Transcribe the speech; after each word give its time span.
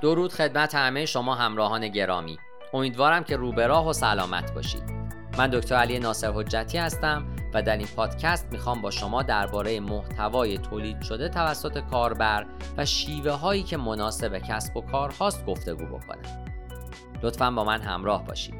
درود 0.00 0.32
خدمت 0.32 0.74
همه 0.74 1.06
شما 1.06 1.34
همراهان 1.34 1.88
گرامی. 1.88 2.38
امیدوارم 2.72 3.24
که 3.24 3.36
روبراه 3.36 3.88
و 3.88 3.92
سلامت 3.92 4.54
باشید. 4.54 4.82
من 5.38 5.50
دکتر 5.50 5.74
علی 5.74 5.98
ناصر 5.98 6.32
حجتی 6.32 6.78
هستم 6.78 7.26
و 7.54 7.62
در 7.62 7.76
این 7.76 7.86
پادکست 7.96 8.48
می‌خوام 8.52 8.82
با 8.82 8.90
شما 8.90 9.22
درباره 9.22 9.80
محتوای 9.80 10.58
تولید 10.58 11.02
شده 11.02 11.28
توسط 11.28 11.78
کاربر 11.78 12.46
و 12.76 12.84
شیوه 12.84 13.32
هایی 13.32 13.62
که 13.62 13.76
مناسب 13.76 14.38
کسب 14.38 14.76
و 14.76 14.80
کار 14.80 15.12
هاست 15.20 15.46
گفتگو 15.46 15.86
بکنم. 15.86 16.44
لطفا 17.22 17.50
با 17.50 17.64
من 17.64 17.80
همراه 17.80 18.24
باشید. 18.24 18.54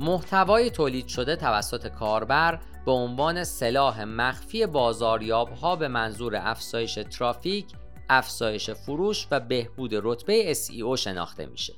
محتوای 0.00 0.70
تولید 0.70 1.08
شده 1.08 1.36
توسط 1.36 1.88
کاربر 1.88 2.60
به 2.86 2.92
عنوان 2.92 3.44
سلاح 3.44 4.04
مخفی 4.04 4.66
بازاریاب 4.66 5.52
ها 5.52 5.76
به 5.76 5.88
منظور 5.88 6.36
افزایش 6.36 6.94
ترافیک، 6.94 7.66
افزایش 8.08 8.70
فروش 8.70 9.28
و 9.30 9.40
بهبود 9.40 9.90
رتبه 9.94 10.54
SEO 10.54 10.94
شناخته 10.94 11.46
میشه. 11.46 11.74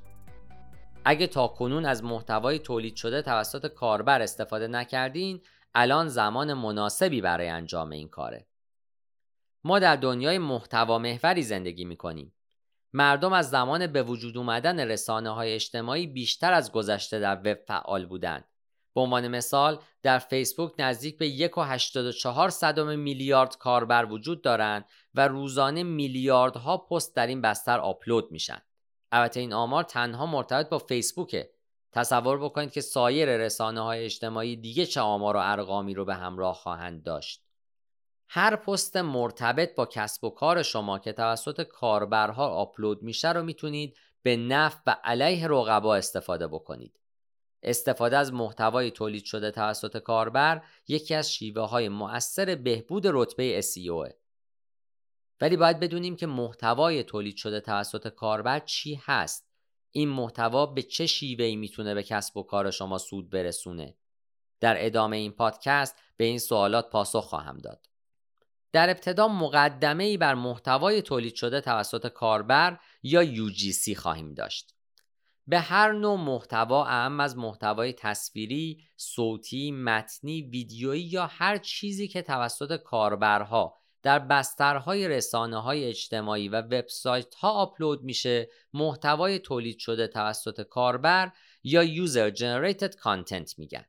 اگه 1.05 1.27
تا 1.27 1.48
کنون 1.48 1.84
از 1.84 2.05
محتوای 2.05 2.59
تولید 2.59 2.97
شده 2.97 3.23
توسط 3.23 3.66
کاربر 3.66 4.23
استفاده 4.23 4.69
نکردین، 4.69 5.41
الان 5.74 6.09
زمان 6.09 6.52
مناسبی 6.55 7.21
برای 7.21 7.48
انجام 7.48 7.91
این 7.91 8.09
کاره. 8.09 8.46
ما 9.65 9.79
در 9.79 9.96
دنیای 9.96 10.38
محتوا 10.38 10.98
محوری 10.98 11.43
زندگی 11.43 11.85
می‌کنیم. 11.85 12.33
مردم 12.93 13.33
از 13.33 13.51
زمان 13.51 13.87
به 13.87 14.03
وجود 14.03 14.37
اومدن 14.37 14.81
رسانه 14.81 15.31
های 15.31 15.55
اجتماعی 15.55 16.07
بیشتر 16.07 16.53
از 16.53 16.73
گذشته 16.73 17.19
در 17.19 17.37
وب 17.37 17.59
فعال 17.67 18.07
بودند 18.07 18.45
به 18.97 19.03
عنوان 19.03 19.29
مثال 19.29 19.79
در 20.03 20.19
فیسبوک 20.19 20.73
نزدیک 20.79 21.19
به 21.19 21.30
1.84 21.30 22.49
صدم 22.49 22.99
میلیارد 22.99 23.59
کاربر 23.59 24.05
وجود 24.05 24.43
دارند 24.43 24.85
و 25.15 25.29
روزانه 25.29 25.83
میلیاردها 25.83 26.77
پست 26.79 27.16
در 27.16 27.27
این 27.27 27.43
بستر 27.43 27.79
آپلود 27.79 28.33
میشن. 28.33 28.59
البته 29.13 29.41
این 29.41 29.53
آمار 29.53 29.85
تنها 29.85 30.27
مرتبط 30.27 30.69
با 30.69 30.79
فیسبوکه. 30.79 31.51
تصور 31.93 32.45
بکنید 32.45 32.73
که 32.73 32.80
سایر 32.80 33.37
رسانه 33.37 33.80
های 33.80 34.05
اجتماعی 34.05 34.57
دیگه 34.57 34.87
چه 34.87 35.01
آمار 35.01 35.37
و 35.37 35.41
ارقامی 35.43 35.95
رو 35.95 36.05
به 36.05 36.15
همراه 36.15 36.55
خواهند 36.55 37.03
داشت. 37.03 37.46
هر 38.29 38.57
پست 38.57 38.96
مرتبط 38.96 39.74
با 39.74 39.87
کسب 39.87 40.24
و 40.24 40.30
کار 40.30 40.63
شما 40.63 40.99
که 40.99 41.13
توسط 41.13 41.63
کاربرها 41.63 42.49
آپلود 42.49 43.02
میشه 43.02 43.32
رو 43.32 43.43
می‌تونید 43.43 43.96
به 44.23 44.37
نفع 44.37 44.80
و 44.87 44.96
علیه 45.05 45.49
رقبا 45.49 45.96
استفاده 45.96 46.47
بکنید. 46.47 47.01
استفاده 47.63 48.16
از 48.16 48.32
محتوای 48.32 48.91
تولید 48.91 49.24
شده 49.24 49.51
توسط 49.51 49.99
کاربر 49.99 50.63
یکی 50.88 51.15
از 51.15 51.32
شیوه 51.32 51.63
های 51.63 51.88
مؤثر 51.88 52.54
بهبود 52.54 53.02
رتبه 53.07 53.63
SEO 53.63 54.13
ولی 55.41 55.57
باید 55.57 55.80
بدونیم 55.80 56.16
که 56.16 56.27
محتوای 56.27 57.02
تولید 57.02 57.37
شده 57.37 57.60
توسط 57.60 58.09
کاربر 58.09 58.60
چی 58.60 59.01
هست. 59.04 59.47
این 59.91 60.09
محتوا 60.09 60.66
به 60.66 60.82
چه 60.82 61.07
شیوهی 61.07 61.57
می‌تونه 61.57 61.95
به 61.95 62.02
کسب 62.02 62.37
و 62.37 62.43
کار 62.43 62.71
شما 62.71 62.99
سود 62.99 63.30
برسونه؟ 63.30 63.97
در 64.60 64.87
ادامه 64.87 65.16
این 65.16 65.32
پادکست 65.32 65.97
به 66.16 66.25
این 66.25 66.38
سوالات 66.38 66.91
پاسخ 66.91 67.25
خواهم 67.25 67.59
داد. 67.59 67.87
در 68.77 68.91
ابتدا 68.91 69.28
مقدمه 69.28 70.05
ای 70.05 70.16
بر 70.16 70.34
محتوای 70.34 71.03
تولید 71.03 71.34
شده 71.34 71.60
توسط 71.60 72.06
کاربر 72.06 72.78
یا 73.03 73.25
UGC 73.25 73.97
خواهیم 73.97 74.34
داشت 74.34 74.75
به 75.47 75.60
هر 75.60 75.93
نوع 75.93 76.16
محتوا 76.16 76.87
اهم 76.87 77.21
از 77.21 77.37
محتوای 77.37 77.93
تصویری، 77.93 78.84
صوتی، 78.97 79.72
متنی، 79.72 80.43
ویدیویی 80.43 81.03
یا 81.03 81.27
هر 81.27 81.59
چیزی 81.59 82.09
که 82.09 82.22
توسط 82.22 82.77
کاربرها 82.77 83.77
در 84.03 84.19
بسترهای 84.19 85.09
رسانه 85.09 85.62
های 85.62 85.84
اجتماعی 85.84 86.49
و 86.49 86.60
وبسایت 86.60 87.34
ها 87.34 87.50
آپلود 87.50 88.03
میشه 88.03 88.48
محتوای 88.72 89.38
تولید 89.38 89.78
شده 89.78 90.06
توسط 90.06 90.62
کاربر 90.62 91.32
یا 91.64 92.06
User 92.06 92.37
Generated 92.37 92.93
Content 92.93 93.58
میگن. 93.58 93.84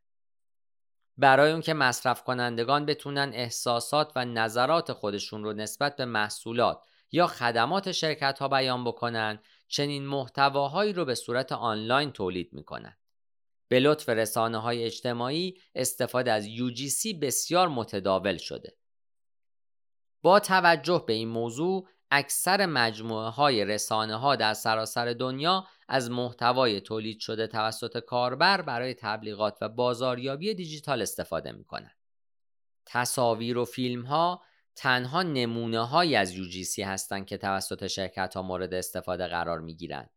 برای 1.18 1.52
اون 1.52 1.62
که 1.62 1.74
مصرف 1.74 2.24
کنندگان 2.24 2.86
بتونن 2.86 3.32
احساسات 3.34 4.12
و 4.16 4.26
نظرات 4.26 4.94
خودشون 4.94 5.44
رو 5.44 5.54
نسبت 5.54 5.96
به 5.96 6.06
محصولات 6.06 6.84
یا 7.12 7.28
خدمات 7.28 7.92
شرکت 7.92 8.40
ها 8.40 8.48
بیان 8.48 8.84
بکنن 8.84 9.40
چنین 9.68 10.06
محتواهایی 10.06 10.94
رو 10.94 11.06
به 11.06 11.16
صورت 11.16 11.52
آنلاین 11.52 12.12
تولید 12.12 12.54
می‌کنن. 12.54 12.98
به 13.68 13.80
لطف 13.80 14.10
رسانه 14.10 14.58
های 14.58 14.84
اجتماعی 14.84 15.62
استفاده 15.76 16.32
از 16.32 16.48
UGC 16.48 17.16
بسیار 17.22 17.68
متداول 17.68 18.38
شده. 18.38 18.78
با 20.22 20.40
توجه 20.40 21.04
به 21.08 21.14
این 21.14 21.28
موضوع 21.28 21.88
اکثر 22.12 22.66
مجموعه 22.66 23.30
های 23.30 23.66
رسانه 23.66 24.16
ها 24.16 24.36
در 24.36 24.54
سراسر 24.54 25.14
دنیا 25.14 25.68
از 25.88 26.12
محتوای 26.12 26.82
تولید 26.82 27.20
شده 27.20 27.48
توسط 27.48 27.98
کاربر 28.00 28.62
برای 28.62 28.94
تبلیغات 28.94 29.58
و 29.62 29.70
بازاریابی 29.70 30.54
دیجیتال 30.54 31.02
استفاده 31.02 31.52
می 31.52 31.66
تصاویر 32.86 33.58
و 33.58 33.66
فیلم 33.66 34.06
ها 34.06 34.42
تنها 34.76 35.24
نمونه 35.24 35.88
های 35.88 36.16
از 36.16 36.36
UGC 36.36 36.80
هستند 36.80 37.26
که 37.26 37.38
توسط 37.38 37.88
شرکت 37.88 38.34
ها 38.34 38.42
مورد 38.42 38.74
استفاده 38.74 39.28
قرار 39.28 39.60
می 39.60 39.76
گیرند. 39.76 40.10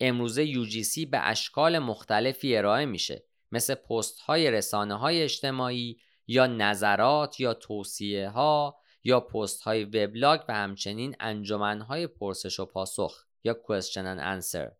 امروزه 0.00 0.52
UGC 0.52 1.06
به 1.10 1.18
اشکال 1.28 1.78
مختلفی 1.78 2.56
ارائه 2.56 2.86
میشه 2.86 3.24
مثل 3.52 3.74
پست 3.74 4.20
های 4.20 4.50
رسانه 4.50 4.94
های 4.94 5.22
اجتماعی 5.22 6.00
یا 6.26 6.46
نظرات 6.46 7.40
یا 7.40 7.54
توصیه 7.54 8.28
ها 8.28 8.79
یا 9.04 9.20
پست 9.20 9.62
های 9.62 9.84
وبلاگ 9.84 10.40
و 10.48 10.54
همچنین 10.54 11.16
انجمن 11.20 11.80
های 11.80 12.06
پرسش 12.06 12.60
و 12.60 12.66
پاسخ 12.66 13.24
یا 13.44 13.56
question 13.68 14.02
and 14.02 14.44
answer 14.44 14.72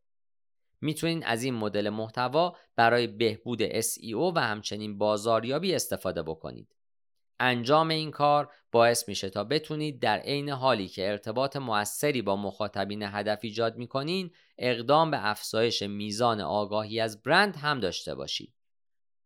می‌تونید 0.80 1.22
از 1.26 1.42
این 1.42 1.54
مدل 1.54 1.88
محتوا 1.88 2.56
برای 2.76 3.06
بهبود 3.06 3.80
SEO 3.80 4.32
و 4.34 4.38
همچنین 4.38 4.98
بازاریابی 4.98 5.74
استفاده 5.74 6.22
بکنید 6.22 6.76
انجام 7.40 7.88
این 7.88 8.10
کار 8.10 8.52
باعث 8.72 9.08
میشه 9.08 9.30
تا 9.30 9.44
بتونید 9.44 10.02
در 10.02 10.18
عین 10.18 10.48
حالی 10.48 10.88
که 10.88 11.10
ارتباط 11.10 11.56
موثری 11.56 12.22
با 12.22 12.36
مخاطبین 12.36 13.02
هدف 13.02 13.38
ایجاد 13.42 13.76
می‌کنین 13.76 14.30
اقدام 14.58 15.10
به 15.10 15.28
افزایش 15.28 15.82
میزان 15.82 16.40
آگاهی 16.40 17.00
از 17.00 17.22
برند 17.22 17.56
هم 17.56 17.80
داشته 17.80 18.14
باشید. 18.14 18.59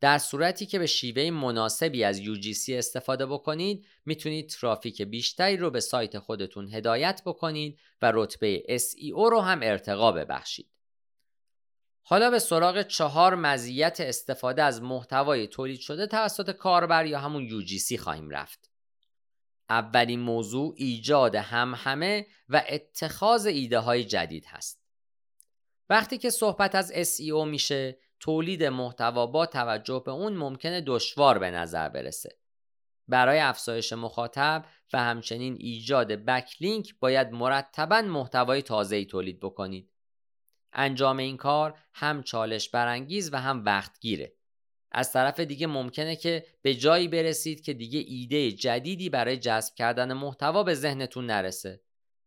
در 0.04 0.18
صورتی 0.18 0.66
که 0.66 0.78
به 0.78 0.86
شیوه 0.86 1.30
مناسبی 1.30 2.04
از 2.04 2.20
UGC 2.20 2.68
استفاده 2.68 3.26
بکنید 3.26 3.86
می‌تونید 4.04 4.48
ترافیک 4.48 5.02
بیشتری 5.02 5.56
رو 5.56 5.70
به 5.70 5.80
سایت 5.80 6.18
خودتون 6.18 6.74
هدایت 6.74 7.22
بکنید 7.26 7.78
و 8.02 8.12
رتبه 8.14 8.62
SEO 8.68 9.30
رو 9.30 9.40
هم 9.40 9.60
ارتقا 9.62 10.12
ببخشید. 10.12 10.70
حالا 12.02 12.30
به 12.30 12.38
سراغ 12.38 12.82
چهار 12.82 13.34
مزیت 13.34 14.00
استفاده 14.00 14.62
از 14.62 14.82
محتوای 14.82 15.46
تولید 15.46 15.80
شده 15.80 16.06
توسط 16.06 16.50
کاربر 16.50 17.06
یا 17.06 17.18
همون 17.18 17.48
UGC 17.48 17.96
خواهیم 17.96 18.30
رفت. 18.30 18.70
اولین 19.70 20.20
موضوع 20.20 20.74
ایجاد 20.76 21.34
همهمه 21.34 22.26
و 22.48 22.64
اتخاذ 22.68 23.46
ایده 23.46 23.78
های 23.78 24.04
جدید 24.04 24.44
هست. 24.46 24.84
وقتی 25.90 26.18
که 26.18 26.30
صحبت 26.30 26.74
از 26.74 26.92
SEO 26.92 27.46
میشه 27.46 28.03
تولید 28.20 28.64
محتوا 28.64 29.26
با 29.26 29.46
توجه 29.46 30.02
به 30.06 30.10
اون 30.10 30.36
ممکنه 30.36 30.80
دشوار 30.86 31.38
به 31.38 31.50
نظر 31.50 31.88
برسه. 31.88 32.38
برای 33.08 33.38
افزایش 33.38 33.92
مخاطب 33.92 34.64
و 34.92 34.98
همچنین 34.98 35.56
ایجاد 35.60 36.12
بکلینک 36.12 36.94
باید 37.00 37.32
مرتبا 37.32 38.02
محتوای 38.02 38.62
تازه‌ای 38.62 39.04
تولید 39.04 39.40
بکنید. 39.40 39.90
انجام 40.72 41.16
این 41.16 41.36
کار 41.36 41.78
هم 41.92 42.22
چالش 42.22 42.68
برانگیز 42.68 43.32
و 43.32 43.36
هم 43.36 43.64
وقتگیره 43.64 44.32
از 44.92 45.12
طرف 45.12 45.40
دیگه 45.40 45.66
ممکنه 45.66 46.16
که 46.16 46.46
به 46.62 46.74
جایی 46.74 47.08
برسید 47.08 47.60
که 47.60 47.72
دیگه 47.72 48.04
ایده 48.06 48.52
جدیدی 48.52 49.10
برای 49.10 49.36
جذب 49.36 49.74
کردن 49.74 50.12
محتوا 50.12 50.62
به 50.62 50.74
ذهنتون 50.74 51.26
نرسه 51.26 51.80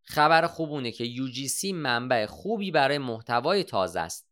خبر 0.03 0.47
خوبونه 0.47 0.91
که 0.91 1.05
UGC 1.05 1.73
منبع 1.73 2.25
خوبی 2.25 2.71
برای 2.71 2.97
محتوای 2.97 3.63
تازه 3.63 3.99
است 3.99 4.29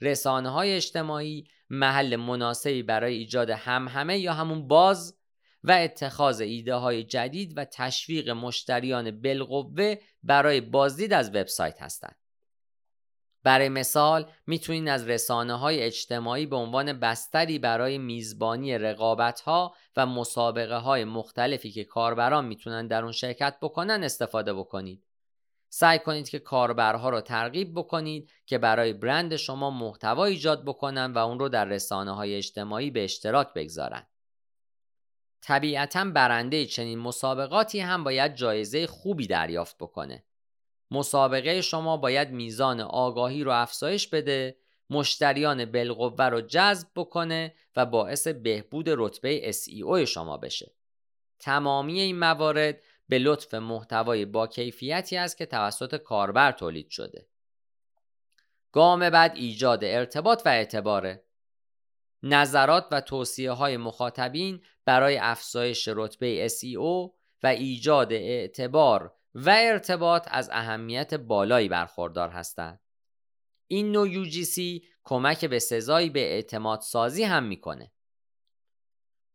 رسانه 0.00 0.50
های 0.50 0.72
اجتماعی 0.72 1.48
محل 1.70 2.16
مناسبی 2.16 2.82
برای 2.82 3.14
ایجاد 3.14 3.50
همهمه 3.50 4.18
یا 4.18 4.32
همون 4.32 4.68
باز 4.68 5.18
و 5.64 5.72
اتخاذ 5.72 6.40
ایده 6.40 6.74
های 6.74 7.04
جدید 7.04 7.52
و 7.58 7.64
تشویق 7.64 8.30
مشتریان 8.30 9.22
بالقوه 9.22 9.94
برای 10.22 10.60
بازدید 10.60 11.12
از 11.12 11.30
وبسایت 11.30 11.82
هستند. 11.82 12.16
برای 13.42 13.68
مثال 13.68 14.30
می‌تونید 14.46 14.88
از 14.88 15.08
رسانه 15.08 15.54
های 15.54 15.82
اجتماعی 15.82 16.46
به 16.46 16.56
عنوان 16.56 16.92
بستری 16.92 17.58
برای 17.58 17.98
میزبانی 17.98 18.78
رقابت 18.78 19.40
ها 19.40 19.74
و 19.96 20.06
مسابقه 20.06 20.76
های 20.76 21.04
مختلفی 21.04 21.70
که 21.70 21.84
کاربران 21.84 22.44
می‌تونن 22.44 22.86
در 22.86 23.02
اون 23.02 23.12
شرکت 23.12 23.56
بکنن 23.62 24.04
استفاده 24.04 24.54
بکنید. 24.54 25.05
سعی 25.78 25.98
کنید 25.98 26.28
که 26.28 26.38
کاربرها 26.38 27.10
رو 27.10 27.20
ترغیب 27.20 27.72
بکنید 27.74 28.30
که 28.46 28.58
برای 28.58 28.92
برند 28.92 29.36
شما 29.36 29.70
محتوا 29.70 30.24
ایجاد 30.24 30.64
بکنن 30.64 31.12
و 31.12 31.18
اون 31.18 31.38
رو 31.38 31.48
در 31.48 31.64
رسانه 31.64 32.14
های 32.14 32.34
اجتماعی 32.34 32.90
به 32.90 33.04
اشتراک 33.04 33.52
بگذارن. 33.54 34.06
طبیعتا 35.40 36.04
برنده 36.04 36.66
چنین 36.66 36.98
مسابقاتی 36.98 37.80
هم 37.80 38.04
باید 38.04 38.34
جایزه 38.34 38.86
خوبی 38.86 39.26
دریافت 39.26 39.76
بکنه. 39.76 40.24
مسابقه 40.90 41.60
شما 41.60 41.96
باید 41.96 42.30
میزان 42.30 42.80
آگاهی 42.80 43.44
رو 43.44 43.50
افزایش 43.52 44.08
بده، 44.08 44.56
مشتریان 44.90 45.64
بالقوه 45.64 46.24
رو 46.24 46.40
جذب 46.40 46.88
بکنه 46.96 47.54
و 47.76 47.86
باعث 47.86 48.28
بهبود 48.28 48.86
رتبه 48.88 49.52
SEO 49.52 50.04
شما 50.04 50.36
بشه. 50.36 50.72
تمامی 51.38 52.00
این 52.00 52.18
موارد 52.18 52.82
به 53.08 53.18
لطف 53.18 53.54
محتوای 53.54 54.24
با 54.24 54.46
کیفیتی 54.46 55.16
است 55.16 55.36
که 55.36 55.46
توسط 55.46 55.96
کاربر 55.96 56.52
تولید 56.52 56.90
شده. 56.90 57.26
گام 58.72 59.10
بعد 59.10 59.32
ایجاد 59.34 59.84
ارتباط 59.84 60.42
و 60.44 60.48
اعتباره. 60.48 61.24
نظرات 62.22 62.86
و 62.90 63.00
توصیه 63.00 63.50
های 63.50 63.76
مخاطبین 63.76 64.62
برای 64.84 65.18
افزایش 65.18 65.88
رتبه 65.88 66.48
SEO 66.48 67.12
و 67.42 67.46
ایجاد 67.46 68.12
اعتبار 68.12 69.14
و 69.34 69.50
ارتباط 69.58 70.28
از 70.30 70.50
اهمیت 70.52 71.14
بالایی 71.14 71.68
برخوردار 71.68 72.28
هستند. 72.28 72.80
این 73.66 73.92
نوع 73.92 74.24
UGC 74.24 74.84
کمک 75.04 75.44
به 75.44 75.58
سزایی 75.58 76.10
به 76.10 76.20
اعتماد 76.20 76.80
سازی 76.80 77.22
هم 77.22 77.44
می‌کنه. 77.44 77.92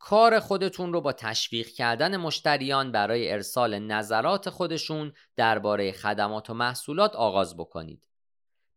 کار 0.03 0.39
خودتون 0.39 0.94
رو 0.94 1.01
با 1.01 1.13
تشویق 1.13 1.68
کردن 1.68 2.18
مشتریان 2.18 2.92
برای 2.92 3.31
ارسال 3.31 3.80
نظرات 3.80 4.50
خودشون 4.50 5.13
درباره 5.36 5.92
خدمات 5.92 6.50
و 6.50 6.53
محصولات 6.53 7.15
آغاز 7.15 7.57
بکنید. 7.57 8.03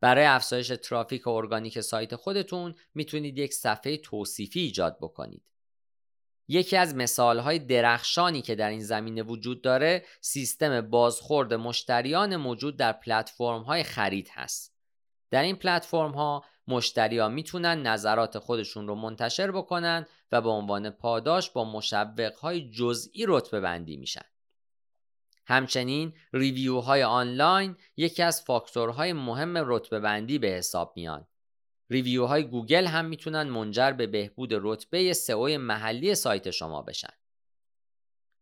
برای 0.01 0.25
افزایش 0.25 0.69
ترافیک 0.69 1.27
ارگانیک 1.27 1.81
سایت 1.81 2.17
خودتون 2.17 2.75
می‌تونید 2.95 3.39
یک 3.39 3.55
صفحه 3.55 3.97
توصیفی 3.97 4.61
ایجاد 4.61 4.99
بکنید. 5.01 5.43
یکی 6.49 6.77
از 6.77 6.95
مثالهای 6.95 7.59
درخشانی 7.59 8.43
که 8.43 8.55
در 8.55 8.71
این 8.71 8.85
زمینه 8.85 9.23
وجود 9.23 9.63
داره 9.63 10.05
سیستم 10.21 10.81
بازخورد 10.81 11.55
مشتریان 11.55 12.37
موجود 12.37 12.77
در 12.77 12.93
پلتفرم 12.93 13.83
خرید 13.83 14.29
هست. 14.33 14.75
در 15.31 15.43
این 15.43 15.57
پلتفرم 15.57 16.13
ها 16.13 16.45
مشتریان 16.69 17.33
می‌تونن 17.33 17.83
نظرات 17.83 18.39
خودشون 18.39 18.89
رو 18.89 18.95
منتشر 18.95 19.51
بکنن 19.51 20.07
و 20.33 20.41
به 20.41 20.49
عنوان 20.49 20.91
پاداش 20.91 21.51
با 21.51 21.65
مشوق 21.65 22.35
های 22.35 22.71
جزئی 22.71 23.25
رتبه 23.29 23.61
بندی 23.61 23.97
میشن. 23.97 24.25
همچنین 25.47 26.15
ریویو 26.33 26.79
های 26.79 27.03
آنلاین 27.03 27.77
یکی 27.97 28.23
از 28.23 28.43
فاکتورهای 28.43 29.13
مهم 29.13 29.55
رتبه 29.57 30.01
بندی 30.01 30.39
به 30.39 30.49
حساب 30.49 30.93
میان. 30.97 31.27
review 31.91 32.27
های 32.27 32.43
گوگل 32.43 32.87
هم 32.87 33.05
می‌تونن 33.05 33.43
منجر 33.43 33.93
به 33.93 34.07
بهبود 34.07 34.51
رتبه 34.53 35.13
SEO 35.13 35.59
محلی 35.59 36.15
سایت 36.15 36.51
شما 36.51 36.83
بشن. 36.83 37.13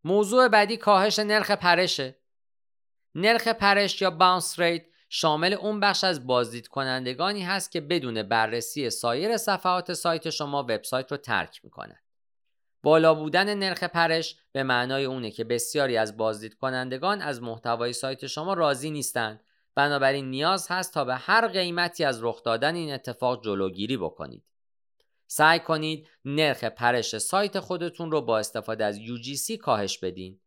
موضوع 0.03 0.47
بعدی 0.47 0.77
کاهش 0.77 1.19
نرخ 1.19 1.51
پرشه. 1.51 2.15
نرخ 3.15 3.47
پرش 3.47 4.01
یا 4.01 4.11
bounce 4.11 4.59
rate 4.59 4.85
شامل 5.15 5.53
اون 5.53 5.79
بخش 5.79 6.03
از 6.03 6.27
بازدید 6.27 6.67
کنندگانی 6.67 7.41
هست 7.41 7.71
که 7.71 7.81
بدون 7.81 8.23
بررسی 8.23 8.89
سایر 8.89 9.37
صفحات 9.37 9.93
سایت 9.93 10.29
شما 10.29 10.63
وبسایت 10.63 11.11
رو 11.11 11.17
ترک 11.17 11.61
می‌کنه. 11.63 12.01
بالا 12.83 13.13
بودن 13.13 13.53
نرخ 13.53 13.83
پرش 13.83 14.35
به 14.51 14.63
معنای 14.63 15.05
اونه 15.05 15.31
که 15.31 15.43
بسیاری 15.43 15.97
از 15.97 16.17
بازدید 16.17 16.53
کنندگان 16.53 17.21
از 17.21 17.41
محتوای 17.41 17.93
سایت 17.93 18.27
شما 18.27 18.53
راضی 18.53 18.91
نیستند 18.91 19.43
بنابراین 19.75 20.29
نیاز 20.29 20.67
هست 20.69 20.93
تا 20.93 21.05
به 21.05 21.15
هر 21.15 21.47
قیمتی 21.47 22.03
از 22.03 22.23
رخ 22.23 22.43
دادن 22.43 22.75
این 22.75 22.93
اتفاق 22.93 23.43
جلوگیری 23.43 23.97
بکنید. 23.97 24.43
سعی 25.27 25.59
کنید 25.59 26.07
نرخ 26.25 26.63
پرش 26.63 27.17
سایت 27.17 27.59
خودتون 27.59 28.11
رو 28.11 28.21
با 28.21 28.39
استفاده 28.39 28.85
از 28.85 28.99
UGC 28.99 29.51
کاهش 29.51 29.97
بدین. 29.97 30.39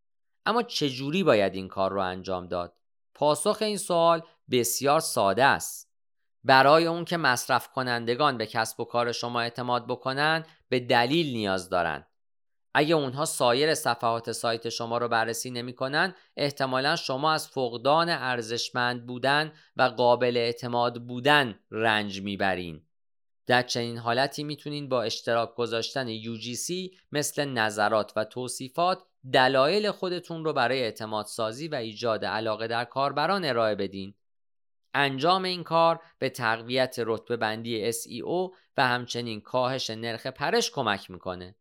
اما 0.47 0.63
چجوری 0.63 1.23
باید 1.23 1.55
این 1.55 1.69
کار 1.69 1.93
رو 1.93 2.01
انجام 2.01 2.47
داد؟ 2.47 2.77
پاسخ 3.17 3.59
این 3.61 3.77
سوال 3.77 4.23
بسیار 4.51 5.01
ساده 5.01 5.45
است. 5.45 5.93
برای 6.45 6.87
اون 6.87 7.05
که 7.05 7.17
مصرف 7.17 7.69
کنندگان 7.69 8.39
به 8.39 8.47
کسب 8.47 8.81
و 8.81 8.85
کار 8.85 9.13
شما 9.13 9.41
اعتماد 9.41 9.87
بکنن 9.87 10.45
به 10.69 10.81
دلیل 10.81 11.33
نیاز 11.33 11.69
دارند 11.69 12.07
اگه 12.75 12.95
اونها 12.95 13.25
سایر 13.25 13.75
صفحات 13.75 14.33
سایت 14.33 14.69
شما 14.69 14.99
رو 14.99 15.09
بررسی 15.09 15.51
نمی‌کنن 15.51 16.15
احتمالا 16.37 16.97
شما 16.97 17.33
از 17.33 17.49
فقدان 17.49 18.09
ارزشمند 18.09 19.07
بودن 19.07 19.53
و 19.77 19.83
قابل 19.83 20.37
اعتماد 20.37 21.07
بودن 21.07 21.59
رنج 21.71 22.23
می‌برین. 22.23 22.83
در 23.47 23.63
چنین 23.63 23.99
حالتی 23.99 24.45
می‌تونین 24.45 24.89
با 24.89 25.03
اشتراک 25.03 25.55
گذاشتن 25.55 26.19
UGC 26.19 26.97
مثل 27.13 27.45
نظرات 27.45 28.13
و 28.17 28.25
توصیفات 28.25 29.03
دلایل 29.33 29.91
خودتون 29.91 30.45
رو 30.45 30.53
برای 30.53 30.83
اعتماد 30.83 31.27
سازی 31.27 31.69
و 31.69 31.75
ایجاد 31.75 32.25
علاقه 32.25 32.67
در 32.67 32.85
کاربران 32.85 33.45
ارائه 33.45 33.75
بدین. 33.75 34.15
انجام 34.95 35.45
این 35.45 35.63
کار 35.63 36.01
به 36.19 36.31
تقویت 36.31 36.97
رتبه 36.99 37.37
بندی 37.37 37.93
SEO 37.93 38.55
و 38.77 38.87
همچنین 38.89 39.41
کاهش 39.41 39.91
نرخ 39.91 40.27
پرش 40.27 40.71
کمک 40.71 41.11
می‌کنه. 41.11 41.57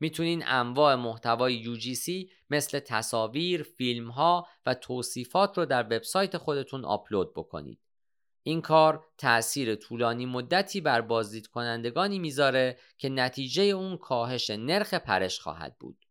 می‌تونین 0.00 0.44
انواع 0.46 0.94
محتوای 0.94 1.64
UGC 1.64 2.30
مثل 2.50 2.78
تصاویر، 2.78 3.62
فیلم 3.62 4.10
ها 4.10 4.46
و 4.66 4.74
توصیفات 4.74 5.58
رو 5.58 5.64
در 5.64 5.82
وبسایت 5.82 6.36
خودتون 6.36 6.84
آپلود 6.84 7.34
بکنید. 7.34 7.78
این 8.42 8.60
کار 8.60 9.04
تأثیر 9.18 9.74
طولانی 9.74 10.26
مدتی 10.26 10.80
بر 10.80 11.00
بازدید 11.00 11.46
کنندگانی 11.46 12.18
می‌ذاره 12.18 12.78
که 12.98 13.08
نتیجه 13.08 13.62
اون 13.62 13.96
کاهش 13.96 14.50
نرخ 14.50 14.94
پرش 14.94 15.40
خواهد 15.40 15.76
بود. 15.80 16.04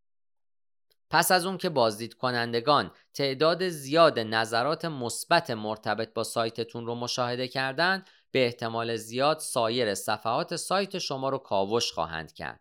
پس 1.12 1.32
از 1.32 1.46
اون 1.46 1.58
که 1.58 1.70
بازدید 1.70 2.14
کنندگان 2.14 2.92
تعداد 3.14 3.68
زیاد 3.68 4.20
نظرات 4.20 4.86
مثبت 4.86 5.50
مرتبط 5.50 6.14
با 6.14 6.24
سایتتون 6.24 6.86
رو 6.86 6.96
مشاهده 6.96 7.48
کردن 7.48 8.06
به 8.32 8.46
احتمال 8.46 8.96
زیاد 8.96 9.40
سایر 9.40 9.96
صفحات 9.96 10.56
سایت 10.56 10.98
شما 10.98 11.30
رو 11.30 11.38
کاوش 11.38 11.92
خواهند 11.92 12.34
کرد. 12.34 12.60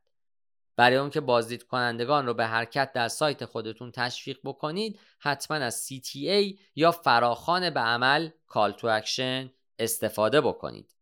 برای 0.77 0.97
اون 0.97 1.11
که 1.11 1.21
بازدید 1.21 1.63
کنندگان 1.63 2.27
رو 2.27 2.35
به 2.35 2.47
حرکت 2.47 2.93
در 2.93 3.09
سایت 3.09 3.45
خودتون 3.45 3.93
تشویق 3.93 4.39
بکنید 4.45 5.01
حتما 5.19 5.57
از 5.57 5.89
CTA 5.89 6.59
یا 6.75 6.93
فراخان 6.93 7.71
به 7.71 7.81
عمل 7.81 8.29
Call 8.29 8.73
to 8.73 8.85
Action 8.85 9.51
استفاده 9.79 10.41
بکنید 10.41 10.95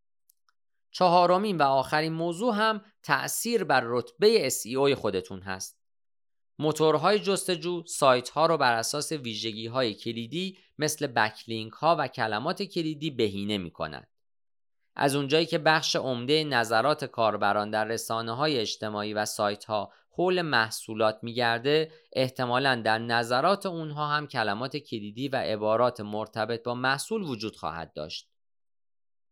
چهارمین 0.90 1.56
و 1.56 1.62
آخرین 1.62 2.12
موضوع 2.12 2.54
هم 2.54 2.80
تأثیر 3.02 3.64
بر 3.64 3.82
رتبه 3.84 4.50
SEO 4.50 4.92
خودتون 4.92 5.40
هست 5.40 5.78
موتورهای 6.58 7.18
جستجو 7.18 7.82
سایت 7.86 8.28
ها 8.28 8.46
رو 8.46 8.56
بر 8.56 8.72
اساس 8.72 9.12
ویژگی 9.12 9.66
های 9.66 9.94
کلیدی 9.94 10.58
مثل 10.78 11.06
بکلینک 11.06 11.72
ها 11.72 11.96
و 11.98 12.08
کلمات 12.08 12.62
کلیدی 12.62 13.10
بهینه 13.10 13.58
می 13.58 13.70
کنند. 13.70 14.08
از 14.96 15.14
اونجایی 15.14 15.46
که 15.46 15.58
بخش 15.58 15.96
عمده 15.96 16.44
نظرات 16.44 17.04
کاربران 17.04 17.70
در 17.70 17.84
رسانه 17.84 18.36
های 18.36 18.58
اجتماعی 18.58 19.14
و 19.14 19.24
سایت 19.24 19.64
ها 19.64 19.92
حول 20.10 20.42
محصولات 20.42 21.18
میگرده 21.22 21.92
احتمالا 22.12 22.82
در 22.84 22.98
نظرات 22.98 23.66
اونها 23.66 24.06
هم 24.06 24.26
کلمات 24.26 24.76
کلیدی 24.76 25.28
و 25.28 25.36
عبارات 25.36 26.00
مرتبط 26.00 26.62
با 26.62 26.74
محصول 26.74 27.22
وجود 27.22 27.56
خواهد 27.56 27.92
داشت. 27.92 28.28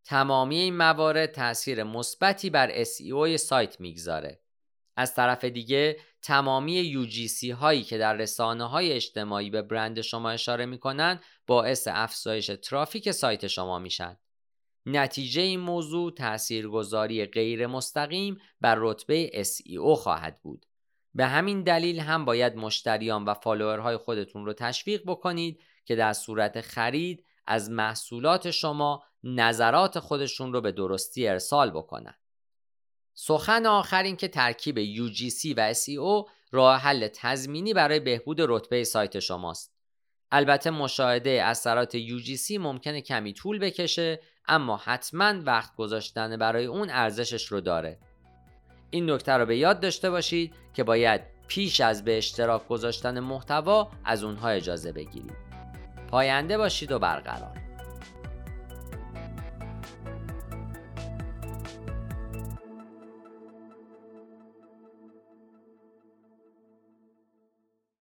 تمامی 0.05 0.57
این 0.57 0.77
موارد 0.77 1.33
تاثیر 1.33 1.85
مثبتی 1.85 2.51
بر 2.51 2.85
SEO 2.85 3.37
سایت 3.37 3.81
می‌گذاره. 3.81 4.41
از 4.97 5.15
طرف 5.15 5.45
دیگه 5.45 5.97
تمامی 6.23 6.93
UGC 6.93 7.51
هایی 7.51 7.83
که 7.83 7.99
در 7.99 8.15
رسانه 8.17 8.69
های 8.69 8.93
اجتماعی 8.93 9.51
به 9.51 9.63
برند 9.63 10.01
شما 10.01 10.31
اشاره 10.31 10.67
می‌کنن 10.67 11.21
باعث 11.47 11.89
افزایش 11.91 12.51
ترافیک 12.63 13.11
سایت 13.11 13.47
شما 13.47 13.79
میشن. 13.79 14.17
نتیجه 14.87 15.43
این 15.43 15.61
موضوع 15.61 16.13
تاثیرگذاری 16.13 17.27
غیر 17.27 17.67
مستقیم 17.67 18.39
بر 18.61 18.77
رتبه 18.79 19.31
SEO 19.35 19.97
خواهد 19.97 20.41
بود. 20.43 20.67
به 21.15 21.27
همین 21.27 21.63
دلیل 21.63 22.01
هم 22.01 22.25
باید 22.25 22.57
مشتریان 22.57 23.25
و 23.25 23.35
فالوورهای 23.35 23.97
خودتون 23.97 24.47
رو 24.47 24.53
تشویق 24.53 25.03
بکنید 25.07 25.61
که 25.85 25.97
در 25.97 26.13
صورت 26.13 26.61
خرید 26.61 27.25
از 27.47 27.71
محصولات 27.71 28.51
شما 28.51 29.03
نظرات 29.25 29.99
خودشون 29.99 30.53
رو 30.53 30.61
به 30.61 30.73
درستی 30.73 31.29
ارسال 31.29 31.71
بکنن. 31.71 32.15
سخن 33.19 33.67
آخر 33.67 34.03
این 34.03 34.17
که 34.17 34.29
ترکیب 34.29 34.77
UGC 34.77 35.55
و 35.57 35.75
SEO 35.75 36.31
راه 36.51 36.81
حل 36.81 37.09
تضمینی 37.09 37.75
برای 37.75 38.01
بهبود 38.01 38.37
رتبه 38.41 38.85
سایت 38.85 39.19
شماست. 39.19 39.77
البته 40.31 40.71
مشاهده 40.71 41.31
اثرات 41.45 41.97
UGC 41.97 42.51
ممکنه 42.51 43.01
کمی 43.01 43.33
طول 43.33 43.59
بکشه 43.59 44.21
اما 44.49 44.77
حتما 44.77 45.35
وقت 45.43 45.77
گذاشتن 45.77 46.37
برای 46.37 46.67
اون 46.67 46.91
ارزشش 46.91 47.47
رو 47.47 47.61
داره. 47.61 47.99
این 48.91 49.11
نکته 49.11 49.33
رو 49.33 49.47
به 49.47 49.57
یاد 49.57 49.81
داشته 49.81 50.11
باشید 50.11 50.55
که 50.75 50.85
باید 50.85 51.21
پیش 51.49 51.81
از 51.81 52.05
به 52.05 52.19
اشتراک 52.19 52.69
گذاشتن 52.69 53.21
محتوا 53.21 53.91
از 54.05 54.25
اونها 54.25 54.49
اجازه 54.49 54.93
بگیرید. 54.93 55.37
پاینده 56.11 56.59
باشید 56.59 56.93
و 56.93 56.99
برقرار. 56.99 57.66